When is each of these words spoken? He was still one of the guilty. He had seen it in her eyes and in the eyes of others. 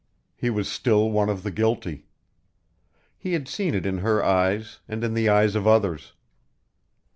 He 0.35 0.49
was 0.49 0.67
still 0.67 1.11
one 1.11 1.29
of 1.29 1.43
the 1.43 1.51
guilty. 1.51 2.07
He 3.19 3.33
had 3.33 3.47
seen 3.47 3.75
it 3.75 3.85
in 3.85 3.99
her 3.99 4.25
eyes 4.25 4.79
and 4.87 5.03
in 5.03 5.13
the 5.13 5.29
eyes 5.29 5.53
of 5.53 5.67
others. 5.67 6.13